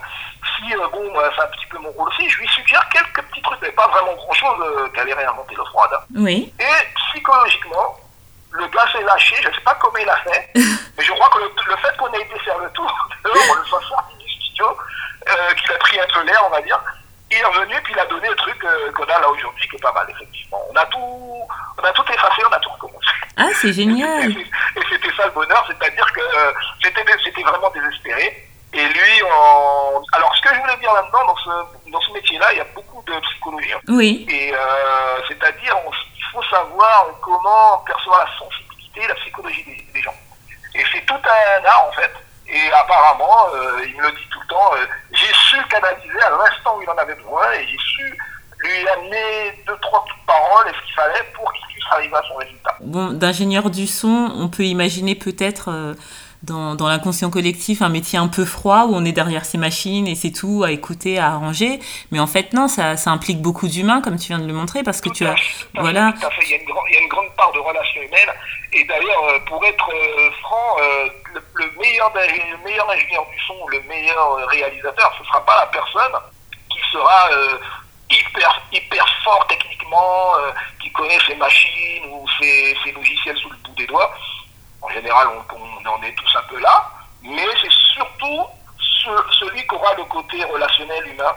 si, 0.57 0.75
euh, 0.75 0.89
bon, 0.89 1.13
c'est 1.37 1.43
un 1.43 1.47
petit 1.49 1.67
peu 1.67 1.79
mon 1.79 1.91
rôle 1.91 2.09
aussi, 2.09 2.29
je 2.31 2.39
lui 2.39 2.49
suggère 2.49 2.89
quelques 2.89 3.23
petits 3.23 3.43
trucs, 3.43 3.61
mais 3.61 3.71
pas 3.73 3.87
vraiment 3.89 4.15
grand 4.15 4.33
chose 4.33 4.59
euh, 4.63 4.89
qu'elle 4.89 5.09
ait 5.09 5.15
réinventé 5.15 5.55
l'eau 5.55 5.67
froide. 5.67 5.91
hein. 5.95 6.05
Oui. 6.17 6.53
Et 6.59 6.95
psychologiquement, 6.97 7.97
le 8.55 8.67
gars 8.69 8.87
s'est 8.93 9.03
lâché, 9.03 9.37
je 9.43 9.49
ne 9.49 9.55
sais 9.55 9.61
pas 9.61 9.75
comment 9.81 9.99
il 9.99 10.09
a 10.09 10.17
fait, 10.17 10.51
mais 10.55 11.05
je 11.05 11.13
crois 11.13 11.29
que 11.31 11.39
le, 11.39 11.51
le 11.67 11.77
fait 11.77 11.97
qu'on 11.97 12.13
ait 12.13 12.21
été 12.23 12.39
faire 12.41 12.59
le 12.59 12.71
tour, 12.71 13.09
dehors, 13.25 13.37
on 13.51 13.55
le 13.55 13.65
soit 13.65 13.83
sorti 13.89 14.17
du 14.17 14.29
studio, 14.31 14.67
euh, 15.29 15.55
qu'il 15.55 15.73
a 15.73 15.79
pris 15.79 16.01
un 16.01 16.07
peu 16.13 16.23
l'air, 16.25 16.41
on 16.47 16.51
va 16.51 16.61
dire, 16.63 16.79
il 17.31 17.39
est 17.39 17.45
revenu 17.45 17.75
puis 17.83 17.93
il 17.95 17.99
a 17.99 18.07
donné 18.07 18.29
le 18.29 18.37
truc 18.37 18.63
euh, 18.65 18.93
qu'on 18.93 19.05
a 19.05 19.19
là 19.21 19.29
aujourd'hui, 19.29 19.69
qui 19.69 19.77
est 19.77 19.81
pas 19.83 19.93
mal, 19.93 20.07
effectivement. 20.09 20.61
On 20.71 20.77
a 20.77 20.85
tout, 20.87 21.43
on 21.79 21.83
a 21.85 21.93
tout 21.93 22.05
effacé, 22.13 22.43
on 22.49 22.53
a 22.53 22.59
tout 22.61 22.71
recommencé. 22.71 23.11
Ah, 23.37 23.49
c'est 23.61 23.73
génial. 23.81 24.31
Et 24.31 24.81
c'était 24.91 25.11
ça 25.17 25.25
le 25.27 25.33
bonheur, 25.33 25.67
c'est-à-dire 25.67 26.07
que 26.13 26.21
euh, 26.21 26.53
c'était 26.83 27.03
c'était 27.25 27.43
vraiment 27.43 27.71
désespéré. 27.71 28.47
Et 28.77 28.87
lui, 28.89 29.23
alors 30.13 30.35
ce 30.37 30.43
que 30.43 30.55
je 30.55 30.61
voulais 30.61 30.77
dire 30.79 30.93
là-dedans, 30.93 31.25
dans 31.27 31.37
ce, 31.37 31.91
dans 31.91 32.01
ce 32.01 32.13
métier-là, 32.13 32.53
il 32.53 32.59
y 32.59 32.61
a 32.61 32.67
beaucoup 32.75 33.03
de 33.07 33.13
psychologie. 33.21 33.73
Oui. 33.89 34.27
Et 34.29 34.53
euh, 34.55 35.19
c'est-à-dire, 35.29 35.77
on- 35.87 35.93
faut 36.35 36.43
savoir 36.51 37.07
comment 37.23 37.79
percevoir 37.87 38.27
la 38.27 38.39
sensibilité, 38.39 39.07
la 39.09 39.15
psychologie 39.15 39.65
des, 39.95 40.03
gens. 40.03 40.15
Et 40.75 40.83
c'est 40.93 41.07
tout 41.07 41.15
un 41.15 41.65
art 41.65 41.89
en 41.89 41.93
fait. 41.93 42.13
Et 42.47 42.73
apparemment, 42.73 43.49
euh, 43.55 43.87
il 43.87 43.97
me 43.97 44.03
le 44.03 44.11
dit 44.11 44.29
tout 44.31 44.41
le 44.41 44.47
temps, 44.49 44.71
euh, 44.75 44.85
j'ai 45.13 45.33
su 45.33 45.57
canaliser 45.69 46.21
à 46.21 46.31
l'instant 46.31 46.77
où 46.77 46.83
il 46.83 46.91
en 46.91 46.99
avait 46.99 47.15
besoin 47.15 47.53
et 47.53 47.67
j'ai 47.67 47.79
su 47.79 48.19
lui 48.59 48.89
amener 48.89 49.63
deux, 49.67 49.77
trois 49.81 50.05
petites 50.05 50.27
paroles 50.27 50.69
et 50.69 50.73
ce 50.73 50.87
qu'il 50.87 50.95
fallait 50.95 51.25
pour 51.35 51.53
qu'il 51.53 51.67
puisse 51.69 51.85
arriver 51.91 52.17
à 52.17 52.23
son 52.29 52.37
résultat. 52.37 52.77
Bon, 52.81 53.13
d'ingénieur 53.13 53.71
du 53.71 53.87
son, 53.87 54.31
on 54.35 54.49
peut 54.49 54.65
imaginer 54.65 55.15
peut-être 55.15 55.71
euh, 55.71 55.95
dans, 56.45 56.75
dans 56.75 56.89
l'inconscient 56.89 57.31
collectif 57.31 57.83
un 57.83 57.89
métier 57.89 58.19
un 58.19 58.29
peu 58.29 58.45
froid 58.45 58.85
où 58.85 58.95
on 58.95 59.05
est 59.05 59.13
derrière 59.13 59.45
ses 59.45 59.59
machines 59.59 60.07
et 60.07 60.15
c'est 60.15 60.31
tout 60.33 60.63
à 60.65 60.71
écouter, 60.71 61.19
à 61.19 61.33
arranger. 61.33 61.81
Mais 62.11 62.21
en 62.21 62.27
fait, 62.27 62.53
non, 62.53 62.69
ça, 62.69 62.97
ça 62.97 63.11
implique 63.11 63.41
beaucoup 63.41 63.69
d'humains, 63.69 64.01
comme 64.03 64.17
tu 64.19 64.29
viens 64.29 64.39
de 64.39 64.47
le 64.47 64.53
montrer, 64.53 64.83
parce 64.83 65.01
que 65.01 65.09
Tout 65.09 65.15
tu 65.17 65.27
as. 65.27 65.37
fait, 65.37 65.67
Voilà. 65.75 66.13
tout 66.19 66.27
à 66.27 66.31
fait. 66.31 66.43
Il, 66.45 66.51
y 66.51 66.55
a 66.55 66.59
une 66.59 66.65
grande, 66.65 66.85
il 66.91 66.95
y 66.95 66.99
a 66.99 67.01
une 67.01 67.09
grande 67.09 67.31
part 67.37 67.53
de 67.53 67.59
relations 67.59 68.03
humaines. 68.03 68.33
Et 68.73 68.85
d'ailleurs, 68.85 69.25
euh, 69.29 69.39
pour 69.47 69.65
être 69.65 69.89
euh, 69.91 70.31
franc, 70.43 70.77
euh, 70.81 71.07
le, 71.35 71.43
le 71.55 71.71
meilleur, 71.81 72.13
le 72.15 72.65
meilleur 72.65 72.89
ingénieur 72.91 73.25
du 73.33 73.41
son, 73.47 73.67
le 73.69 73.81
meilleur 73.89 74.37
réalisateur, 74.49 75.13
ce 75.17 75.23
ne 75.23 75.27
sera 75.29 75.45
pas 75.45 75.57
la 75.61 75.67
personne 75.67 76.13
qui 76.69 76.79
sera 76.93 77.31
euh, 77.33 77.59
hyper, 78.11 78.63
hyper 78.73 79.07
fort 79.25 79.47
techniquement, 79.49 80.33
qui 80.83 80.91
connaît 80.91 81.19
ses 81.27 81.37
machines 81.37 82.05
ou 82.11 82.27
ses, 82.41 82.77
ses 82.85 82.93
logiciels 82.93 83.37
sous 83.39 83.49
le 83.51 83.57
bout 83.65 83.75
des 83.77 83.87
doigts. 83.87 84.13
Général, 84.95 85.29
on, 85.29 85.57
on 85.57 85.89
en 85.91 86.03
est 86.03 86.15
tous 86.15 86.37
un 86.39 86.43
peu 86.49 86.61
là. 86.61 86.91
Mais 87.23 87.47
c'est 87.63 87.73
surtout 87.95 88.45
ce- 88.79 89.35
celui 89.41 89.61
qui 89.67 89.75
aura 89.75 89.95
le 89.97 90.05
côté 90.05 90.43
relationnel 90.45 91.07
humain. 91.13 91.33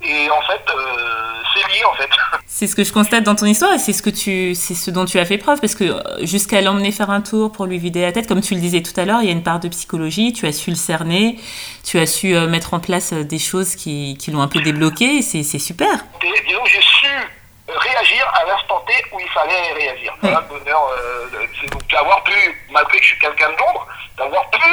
Et 0.00 0.30
en 0.30 0.40
fait, 0.42 0.62
euh, 0.76 1.42
c'est 1.52 1.68
lié 1.74 1.84
en 1.84 1.92
fait. 1.94 2.08
C'est 2.46 2.66
ce 2.66 2.74
que 2.76 2.82
je 2.84 2.92
constate 2.92 3.22
dans 3.24 3.34
ton 3.36 3.46
histoire 3.46 3.72
et 3.74 3.78
c'est 3.78 3.92
ce 3.92 4.02
que 4.02 4.10
tu, 4.10 4.54
c'est 4.56 4.74
ce 4.74 4.90
dont 4.90 5.04
tu 5.04 5.18
as 5.20 5.24
fait 5.24 5.38
preuve 5.38 5.60
parce 5.60 5.74
que 5.76 5.84
euh, 5.84 6.26
jusqu'à 6.26 6.60
l'emmener 6.60 6.90
faire 6.92 7.10
un 7.10 7.20
tour 7.20 7.52
pour 7.52 7.66
lui 7.66 7.78
vider 7.78 8.00
la 8.02 8.10
tête, 8.10 8.26
comme 8.26 8.40
tu 8.40 8.54
le 8.54 8.60
disais 8.60 8.80
tout 8.82 8.98
à 8.98 9.04
l'heure, 9.04 9.20
il 9.22 9.26
y 9.26 9.28
a 9.28 9.32
une 9.32 9.42
part 9.44 9.60
de 9.60 9.68
psychologie. 9.68 10.32
Tu 10.32 10.44
as 10.46 10.52
su 10.52 10.70
le 10.70 10.76
cerner, 10.76 11.38
tu 11.84 11.98
as 12.00 12.06
su 12.06 12.34
euh, 12.34 12.48
mettre 12.48 12.74
en 12.74 12.80
place 12.80 13.12
des 13.12 13.38
choses 13.38 13.76
qui, 13.76 14.16
qui 14.18 14.30
l'ont 14.32 14.40
un 14.40 14.48
peu 14.48 14.60
débloqué. 14.60 15.18
et 15.18 15.22
C'est, 15.22 15.42
c'est 15.44 15.58
super. 15.60 15.88
Et, 16.22 16.32
disons 16.48 16.64
j'ai 16.64 16.80
su 16.80 17.06
réagir 17.68 18.26
à 18.40 18.44
l'instant 18.46 18.57
Où 19.12 19.20
il 19.20 19.28
fallait 19.28 19.72
réagir. 19.74 20.14
Voilà 20.20 20.40
le 20.40 20.58
bonheur, 20.58 20.90
euh, 20.92 21.26
d'avoir 21.90 22.22
pu, 22.24 22.66
malgré 22.70 22.98
que 22.98 23.04
je 23.04 23.08
suis 23.08 23.18
quelqu'un 23.18 23.50
de 23.50 23.56
l'ombre, 23.56 23.86
d'avoir 24.16 24.48
pu 24.50 24.70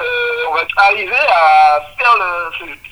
euh, 0.00 0.64
arriver 0.76 1.26
à 1.32 1.80
faire 1.98 2.16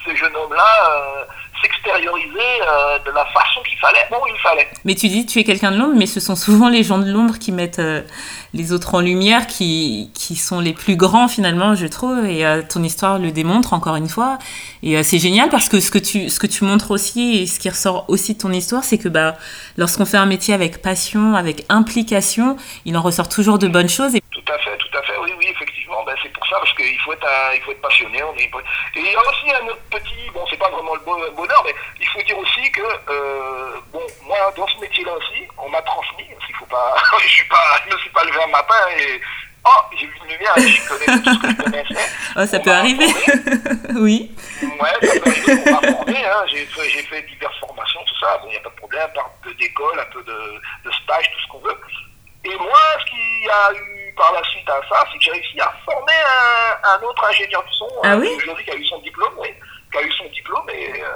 ce 0.04 0.14
jeune 0.14 0.36
homme-là 0.36 0.90
euh, 0.90 1.24
s'extérioriser 1.62 2.62
euh, 2.62 2.99
de 2.99 3.10
la 3.10 3.25
façon 3.26 3.60
qu'il 3.69 3.78
fallait, 3.78 4.06
bon, 4.10 4.19
il 4.26 4.40
fallait. 4.40 4.69
Mais 4.84 4.94
tu 4.94 5.08
dis 5.08 5.26
tu 5.26 5.38
es 5.38 5.44
quelqu'un 5.44 5.70
de 5.70 5.78
l'ombre, 5.78 5.94
mais 5.96 6.06
ce 6.06 6.20
sont 6.20 6.37
souvent 6.37 6.69
les 6.69 6.82
gens 6.82 6.99
de 6.99 7.10
l'ombre 7.10 7.38
qui 7.38 7.52
mettent 7.52 7.78
euh, 7.78 8.02
les 8.55 8.72
autres 8.72 8.94
en 8.94 9.00
lumière, 9.00 9.46
qui, 9.46 10.10
qui 10.14 10.37
sont 10.37 10.60
les 10.60 10.72
plus 10.72 10.96
grands 10.96 11.28
finalement, 11.28 11.75
je 11.75 11.87
trouve. 11.87 12.25
Et 12.26 12.44
euh, 12.46 12.62
ton 12.62 12.82
histoire 12.82 13.19
le 13.19 13.31
démontre 13.31 13.72
encore 13.72 13.96
une 13.96 14.08
fois. 14.08 14.38
Et 14.82 15.02
c'est 15.02 15.19
génial 15.19 15.49
parce 15.49 15.69
que 15.69 15.81
ce 15.81 15.90
que 15.90 15.99
tu 15.99 16.28
ce 16.31 16.38
que 16.38 16.46
tu 16.46 16.64
montres 16.64 16.90
aussi 16.90 17.38
et 17.38 17.47
ce 17.47 17.59
qui 17.59 17.68
ressort 17.68 18.04
aussi 18.09 18.35
de 18.35 18.38
ton 18.38 18.52
histoire, 18.52 18.85
c'est 18.85 18.99
que 18.99 19.09
bah 19.09 19.37
lorsqu'on 19.76 20.06
fait 20.06 20.16
un 20.16 20.26
métier 20.26 20.54
avec 20.54 20.82
passion, 20.82 21.35
avec 21.35 21.64
implication, 21.68 22.56
il 22.85 22.97
en 22.97 23.02
ressort 23.02 23.28
toujours 23.28 23.59
de 23.59 23.68
bonnes 23.68 23.88
choses. 23.88 24.14
Et 24.14 24.23
Tout 24.30 24.52
à 24.52 24.59
fait, 24.59 24.76
tout 24.78 24.99
à 24.99 25.02
fait, 25.02 25.12
oui, 25.23 25.30
oui, 25.38 25.47
effectivement, 25.50 25.77
ben, 26.08 26.16
c'est 26.22 26.32
pour 26.32 26.46
ça, 26.46 26.56
parce 26.58 26.72
qu'il 26.74 26.98
faut 27.00 27.12
être, 27.12 27.26
un- 27.26 27.52
il 27.54 27.60
faut 27.60 27.72
être 27.72 27.82
passionné. 27.82 28.22
On 28.22 28.34
est... 28.36 28.44
Et 28.44 28.50
il 28.96 29.12
y 29.12 29.14
a 29.14 29.20
aussi 29.20 29.52
un 29.52 29.66
autre 29.66 29.82
petit, 29.90 30.30
bon, 30.32 30.44
c'est 30.48 30.56
pas 30.58 30.70
vraiment 30.70 30.94
le 30.94 31.00
bo- 31.00 31.30
bonheur, 31.36 31.62
mais 31.66 31.74
il 32.00 32.06
faut 32.08 32.22
dire 32.22 32.38
aussi 32.38 32.70
que, 32.72 32.80
euh, 33.10 33.72
bon, 33.92 34.00
moi, 34.24 34.38
dans 34.56 34.66
ce 34.68 34.78
métier-là 34.80 35.12
aussi, 35.12 35.46
on 35.58 35.68
m'a 35.68 35.82
transmis, 35.82 36.24
parce 36.32 36.46
qu'il 36.46 36.56
faut 36.56 36.64
pas, 36.66 36.94
je 37.22 37.28
suis 37.28 37.44
pas, 37.48 37.56
je 37.86 37.94
me 37.94 37.98
suis 38.00 38.10
pas 38.10 38.24
levé 38.24 38.42
un 38.42 38.46
matin 38.46 38.74
et, 38.98 39.20
oh, 39.66 39.80
j'ai 39.98 40.06
vu 40.06 40.14
une 40.24 40.32
lumière 40.32 40.56
et 40.56 40.68
je 40.68 40.88
connais 40.88 41.22
tout 41.22 41.34
ce 41.34 41.38
que 41.42 41.48
je 41.50 41.62
connaissais. 41.62 42.10
oh, 42.36 42.46
ça 42.46 42.56
On 42.58 42.62
peut 42.62 42.70
arriver. 42.72 43.06
oui. 44.00 44.32
Ouais, 44.62 45.06
ça 45.08 45.20
peut 45.20 45.30
arriver, 45.30 45.62
on 45.66 45.70
m'a 45.72 45.92
formé, 45.92 46.24
hein, 46.24 46.44
j'ai 46.48 46.64
fait, 46.66 46.88
fait 47.02 47.22
diverses 47.22 47.58
formations, 47.60 48.00
tout 48.04 48.18
ça, 48.20 48.38
bon, 48.38 48.48
il 48.48 48.52
n'y 48.52 48.56
a 48.56 48.60
pas 48.60 48.70
de 48.70 48.76
problème, 48.76 49.08
un 49.14 49.42
peu 49.44 49.52
d'école, 49.54 50.00
un 50.00 50.10
peu 50.12 50.22
de, 50.22 50.60
de 50.88 50.92
stage, 51.04 51.30
tout 51.32 51.40
ce 51.42 51.48
qu'on 51.48 51.58
veut. 51.68 51.78
Et 52.44 52.56
moi, 52.56 52.78
ce 53.00 53.04
qui 53.10 53.48
a 53.50 53.72
eu 53.74 53.98
par 54.18 54.32
la 54.32 54.42
suite 54.50 54.68
à 54.68 54.80
ça, 54.88 55.04
c'est 55.10 55.18
que 55.18 55.25
j'ai 55.25 55.30
réussi 55.30 55.60
à 55.60 55.72
former 55.84 56.12
un, 56.12 56.90
un 56.90 57.02
autre 57.06 57.25
ingénieur 57.25 57.62
du 57.62 57.72
son, 57.72 57.88
Ah 58.02 58.14
euh, 58.14 58.18
oui 58.20 58.28
aujourd'hui 58.37 58.64
qui 58.64 58.70
a 58.72 58.75
eu 58.75 58.84
son 58.87 58.98
diplôme, 58.98 59.32
oui, 59.38 59.48
qui 59.90 59.98
a 59.98 60.02
eu 60.02 60.12
son 60.12 60.25
diplôme, 60.25 60.68
et 60.70 61.00
euh, 61.00 61.06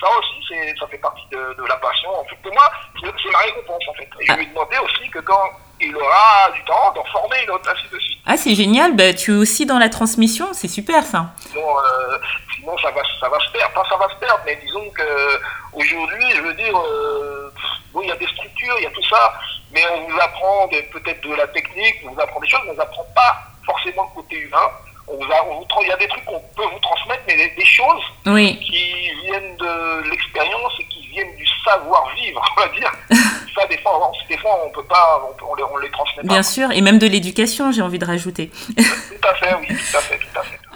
ça 0.00 0.08
aussi, 0.18 0.54
ça 0.78 0.86
fait 0.88 0.98
partie 0.98 1.26
de, 1.30 1.54
de 1.54 1.64
la 1.66 1.76
passion. 1.76 2.10
En 2.10 2.24
fait, 2.24 2.36
pour 2.42 2.52
moi, 2.52 2.70
c'est, 3.00 3.30
ma 3.30 3.38
récompense, 3.38 3.82
en 3.88 3.94
fait. 3.94 4.08
Et 4.20 4.26
je 4.26 4.32
lui 4.34 4.42
ai 4.42 4.46
demandé 4.46 4.76
aussi 4.78 5.08
que 5.10 5.20
quand 5.20 5.50
il 5.80 5.96
aura 5.96 6.50
du 6.52 6.62
temps, 6.64 6.92
d'en 6.94 7.04
former 7.04 7.42
une 7.44 7.50
autre, 7.50 7.70
ainsi 7.70 7.88
de 7.92 7.98
suite. 7.98 8.18
Ah 8.26 8.36
c'est 8.36 8.54
génial. 8.54 8.94
Bah, 8.96 9.12
tu 9.12 9.32
es 9.32 9.36
aussi 9.36 9.66
dans 9.66 9.78
la 9.78 9.88
transmission, 9.88 10.52
c'est 10.52 10.68
super 10.68 11.04
ça. 11.04 11.34
Sinon, 11.38 11.78
euh, 11.78 12.18
sinon 12.56 12.76
ça, 12.78 12.90
va, 12.90 13.02
ça 13.20 13.28
va 13.28 13.38
se 13.40 13.50
perdre. 13.52 13.74
Pas 13.74 13.84
ça 13.88 13.96
va 13.96 14.08
se 14.08 14.16
perdre, 14.16 14.40
mais 14.46 14.56
disons 14.56 14.88
que 14.90 15.40
aujourd'hui, 15.72 16.30
je 16.34 16.42
veux 16.42 16.54
dire, 16.54 16.76
euh, 16.76 17.50
bon, 17.92 18.02
il 18.02 18.08
y 18.08 18.12
a 18.12 18.16
des 18.16 18.26
structures, 18.26 18.74
il 18.78 18.84
y 18.84 18.86
a 18.86 18.90
tout 18.90 19.04
ça, 19.04 19.34
mais 19.74 19.82
on 19.94 20.08
vous 20.08 20.18
apprend 20.20 20.68
peut-être 20.68 21.20
de 21.28 21.34
la 21.34 21.46
technique, 21.48 21.96
on 22.06 22.12
vous 22.12 22.20
apprend 22.20 22.40
des 22.40 22.48
choses, 22.48 22.60
mais 22.64 22.70
on 22.70 22.74
vous 22.74 22.80
apprend 22.80 23.04
pas 23.14 23.42
forcément 23.66 24.10
le 24.14 24.22
côté 24.22 24.36
humain. 24.38 24.68
On 25.06 25.16
vous 25.16 25.30
a- 25.30 25.44
on 25.50 25.58
vous 25.58 25.64
tra- 25.66 25.82
il 25.82 25.88
y 25.88 25.92
a 25.92 25.96
des 25.98 26.08
trucs 26.08 26.24
qu'on 26.24 26.40
peut 26.56 26.62
vous 26.72 26.78
transmettre, 26.78 27.22
mais 27.28 27.36
des, 27.36 27.50
des 27.50 27.64
choses 27.66 28.02
Oui. 28.26 28.58
qui 28.60 29.10
viennent 29.26 29.56
de 29.56 30.08
l'expérience 30.10 30.72
et 30.80 30.84
qui 30.86 31.06
viennent 31.08 31.36
du 31.36 31.46
savoir-vivre, 31.62 32.42
on 32.56 32.60
va 32.60 32.68
dire. 32.68 32.90
ça, 33.54 33.66
des 33.66 33.76
fois, 33.78 34.00
on, 34.10 34.28
des 34.28 34.38
fois, 34.38 34.58
on 34.64 34.70
peut 34.70 34.84
pas, 34.84 35.22
on, 35.30 35.34
peut- 35.34 35.44
on 35.46 35.54
les, 35.56 35.62
on 35.64 35.76
les 35.76 35.90
transmet 35.90 36.22
pas. 36.22 36.28
Bien 36.28 36.42
sûr, 36.42 36.70
et 36.72 36.80
même 36.80 36.98
de 36.98 37.06
l'éducation, 37.06 37.70
j'ai 37.70 37.82
envie 37.82 37.98
de 37.98 38.06
rajouter. 38.06 38.50
Tout 38.76 39.28
à 39.28 39.34
fait, 39.34 39.54
oui, 39.60 39.66
tout 39.68 39.96
à 39.96 40.00
fait. 40.00 40.18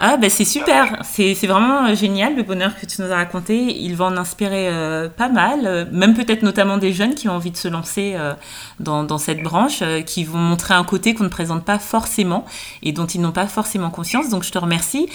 Ah 0.01 0.15
bah 0.15 0.29
c'est 0.29 0.45
super, 0.45 1.01
c'est 1.03 1.33
vraiment 1.45 1.87
euh, 1.87 1.93
génial 1.93 2.33
le 2.37 2.43
bonheur 2.43 2.79
que 2.79 2.85
tu 2.85 3.01
nous 3.01 3.11
as 3.11 3.17
raconté. 3.17 3.57
Il 3.81 3.97
va 3.97 4.05
en 4.05 4.15
inspirer 4.15 4.69
euh, 4.69 5.09
pas 5.09 5.27
mal, 5.27 5.65
euh, 5.65 5.85
même 5.91 6.13
peut-être 6.13 6.41
notamment 6.41 6.77
des 6.77 6.93
jeunes 6.93 7.15
qui 7.15 7.27
ont 7.27 7.33
envie 7.33 7.51
de 7.51 7.57
se 7.57 7.67
lancer 7.67 8.15
dans, 8.79 9.17
cette 9.17 9.43
branche, 9.43 9.83
qui 10.05 10.23
vont 10.23 10.37
montrer 10.37 10.73
un 10.73 10.85
côté 10.85 11.13
qu'on 11.13 11.25
ne 11.25 11.29
présente 11.29 11.65
pas 11.65 11.79
forcément 11.79 12.45
et 12.81 12.93
dont 12.93 13.07
ils 13.07 13.19
n'ont 13.19 13.33
pas 13.33 13.47
forcément 13.47 13.89
conscience. 13.89 14.29
Donc 14.29 14.43
je 14.43 14.51
te 14.51 14.57
remercie. 14.57 15.09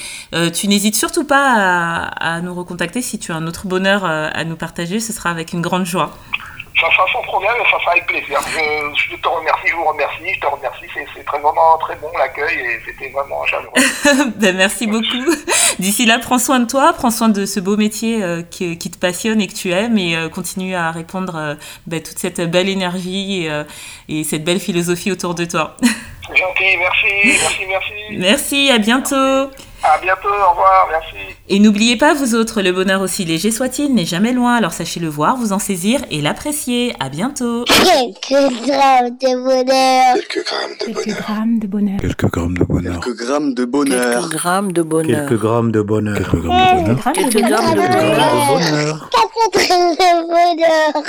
Tu 0.52 0.68
n'hésites 0.68 0.96
surtout 0.96 1.24
pas 1.24 2.10
à, 2.20 2.40
nous 2.42 2.54
recontacter 2.54 3.00
si 3.00 3.18
tu 3.18 3.32
as 3.32 3.36
un 3.36 3.46
autre 3.46 3.66
bonheur 3.66 4.04
à 4.04 4.44
nous 4.44 4.56
partager, 4.56 5.00
ce 5.00 5.14
sera 5.14 5.30
avec 5.30 5.54
une 5.54 5.62
grande 5.62 5.86
joie. 5.86 6.12
Ça 6.80 6.90
sera 6.90 7.06
sans 7.12 7.22
problème 7.22 7.54
et 7.60 7.70
ça 7.70 7.78
sera 7.78 7.92
avec 7.92 8.06
plaisir. 8.06 8.40
Je, 8.48 9.12
je 9.12 9.16
te 9.16 9.28
remercie, 9.28 9.68
je 9.68 9.74
vous 9.74 9.84
remercie, 9.84 10.34
je 10.34 10.40
te 10.40 10.46
remercie. 10.46 10.86
C'est 10.92 11.24
très, 11.24 11.38
vraiment 11.38 11.78
très 11.78 11.94
bon 11.96 12.10
l'accueil 12.18 12.58
et 12.58 12.80
c'était 12.84 13.10
vraiment 13.10 13.44
chaleureux. 13.46 13.72
Ben, 14.36 14.56
merci 14.56 14.86
beaucoup. 14.86 15.30
D'ici 15.78 16.06
là, 16.06 16.18
prends 16.18 16.38
soin 16.38 16.60
de 16.60 16.66
toi, 16.66 16.92
prends 16.92 17.10
soin 17.10 17.28
de 17.28 17.46
ce 17.46 17.60
beau 17.60 17.76
métier 17.76 18.22
euh, 18.22 18.42
qui, 18.42 18.76
qui 18.78 18.90
te 18.90 18.98
passionne 18.98 19.40
et 19.40 19.46
que 19.46 19.54
tu 19.54 19.70
aimes 19.70 19.98
et 19.98 20.16
euh, 20.16 20.28
continue 20.28 20.74
à 20.74 20.90
répandre 20.90 21.36
euh, 21.36 21.54
ben, 21.86 22.02
toute 22.02 22.18
cette 22.18 22.40
belle 22.40 22.68
énergie 22.68 23.46
et, 23.46 23.62
et 24.08 24.24
cette 24.24 24.44
belle 24.44 24.60
philosophie 24.60 25.12
autour 25.12 25.34
de 25.34 25.44
toi. 25.44 25.76
Gentil, 26.28 26.76
merci, 26.78 27.06
merci, 27.24 27.66
merci. 27.68 27.92
merci, 28.12 28.70
à 28.70 28.78
bientôt. 28.78 29.50
À 29.86 29.98
bientôt, 29.98 30.28
au 30.28 30.50
revoir, 30.50 30.88
merci. 30.90 31.36
Et 31.48 31.58
n'oubliez 31.58 31.96
pas, 31.96 32.14
vous 32.14 32.34
autres, 32.34 32.62
le 32.62 32.72
bonheur 32.72 33.02
aussi 33.02 33.24
léger 33.26 33.50
soit-il 33.50 33.94
n'est 33.94 34.06
jamais 34.06 34.32
loin, 34.32 34.54
alors 34.56 34.72
sachez 34.72 34.98
le 34.98 35.08
voir, 35.08 35.36
vous 35.36 35.52
en 35.52 35.58
saisir 35.58 36.00
et 36.10 36.22
l'apprécier. 36.22 36.94
À 37.00 37.10
bientôt. 37.10 37.64
Quelques 37.66 38.30
grammes 38.66 39.10
de 39.20 39.36
bonheur. 39.44 40.14
Quelques 40.16 40.44
grammes 40.46 40.74
de 40.78 40.86
Quelques 40.86 41.04
bonheur. 41.06 41.20
grammes 41.20 41.58
de 41.58 41.66
bonheur. 41.66 42.00
Quelques 42.00 42.16
grammes 42.24 42.54
de 42.54 42.64
bonheur. 42.64 43.00
Quelques 43.00 43.10
grammes 43.10 43.52
de 43.54 43.62
bonheur. 43.62 43.90
Quelques 44.56 44.72
grammes 44.72 44.82
de 44.82 44.82
bonheur. 44.82 45.22
Quelques 45.22 45.40
grammes 45.40 45.72
de 45.72 45.82
bonheur. 45.82 46.16
Quelques 46.16 46.32
grammes 46.32 46.62
de 46.62 46.72
bonheur. 46.82 47.12
Quelques 47.12 47.32
Quelques 47.32 47.44
grammes 47.44 47.74
de 47.74 47.74
grammes 47.74 47.74
de 47.74 47.80
bonheur. 47.80 47.90
Quelques 47.92 48.08
grammes 48.08 48.36
de 48.40 48.72
bonheur. 48.84 49.10
Quatre 49.10 49.68
grammes 49.68 49.94
de 49.94 50.10
bonheur. 50.26 51.02